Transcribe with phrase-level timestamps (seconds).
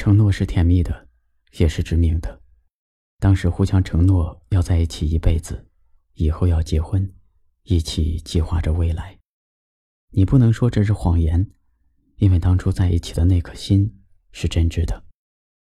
[0.00, 1.08] 承诺是甜蜜的，
[1.58, 2.40] 也是致命的。
[3.18, 5.68] 当时互相承诺要在一起一辈子，
[6.14, 7.12] 以后要结婚，
[7.64, 9.18] 一起计划着未来。
[10.12, 11.50] 你不能说这是谎言，
[12.16, 14.00] 因为当初在一起的那颗心
[14.32, 15.04] 是真挚的，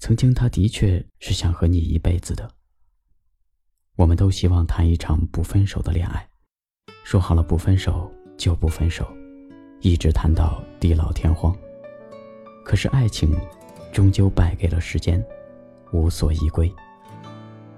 [0.00, 2.52] 曾经他的确是想和你一辈子的。
[3.94, 6.28] 我们都希望谈一场不分手的恋爱，
[7.04, 9.08] 说好了不分手就不分手，
[9.82, 11.56] 一直谈到地老天荒。
[12.64, 13.30] 可是爱情。
[13.96, 15.24] 终究败给了时间，
[15.90, 16.70] 无所依归。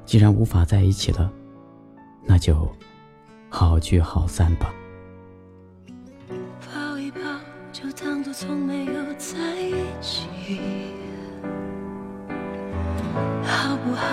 [0.04, 1.30] 既然无法在一起了，
[2.24, 2.68] 那就
[3.48, 4.74] 好聚好散吧。
[6.66, 7.20] 抱一抱，
[7.72, 10.58] 就当作从没有在一起，
[13.44, 14.04] 好不好？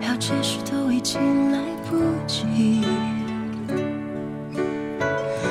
[0.00, 1.58] 要解释都已经来
[1.90, 2.86] 不及。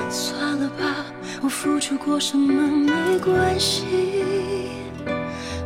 [0.09, 1.05] 算了吧，
[1.43, 4.08] 我付出过什么没关系。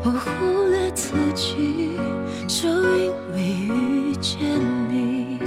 [0.06, 1.98] 我忽略自己，
[2.46, 2.68] 就
[2.98, 4.38] 因为遇见
[4.90, 5.40] 你，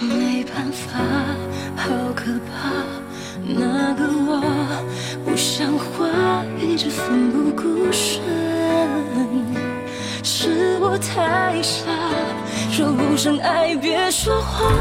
[0.00, 0.98] 没办法，
[1.76, 2.72] 好可怕。
[3.46, 4.40] 那个我
[5.22, 8.22] 不像话，一直奋不顾身，
[10.22, 11.84] 是我太傻。
[12.70, 14.72] 说不上爱，别说谎，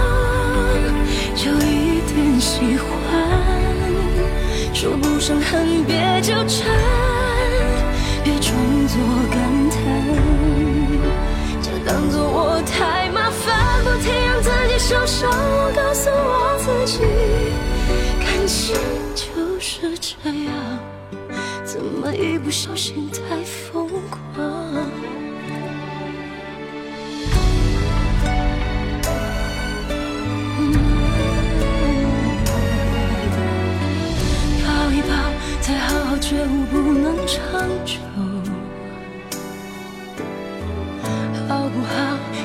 [1.35, 2.87] 就一点喜欢；
[4.73, 5.72] 说不上恨，
[15.03, 15.29] 我想。
[15.29, 16.99] 我告诉我自己，
[18.23, 18.73] 感情
[19.13, 20.79] 就是这样，
[21.65, 24.23] 怎么一不小心太疯狂？
[34.63, 35.11] 抱一抱，
[35.59, 37.99] 再好好觉悟，不能长久。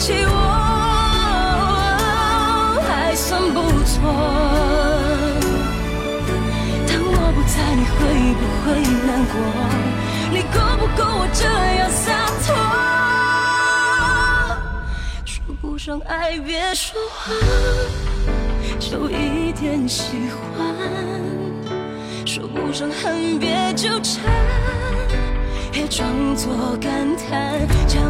[0.00, 0.32] 起我，
[2.88, 4.00] 还算不错。
[6.88, 7.98] 当我不在，你会
[8.40, 8.64] 不会
[9.06, 9.34] 难过？
[10.32, 11.44] 你够不够我这
[11.76, 12.08] 样洒
[12.46, 12.48] 脱？
[15.26, 17.36] 说不上爱，别说谎，
[18.78, 20.40] 就一点喜欢。
[22.24, 24.24] 说不上恨，别纠缠，
[25.70, 28.09] 别装作感叹，将